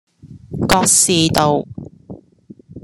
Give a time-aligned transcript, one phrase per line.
[0.67, 1.63] 覺士道